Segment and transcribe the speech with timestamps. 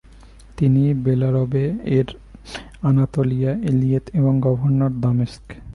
[0.57, 1.63] তিনি বেলারবে
[1.97, 2.07] এর
[2.83, 5.45] আনাতোলিয়া এলিয়েত এবং গভর্নর দামেস্ক।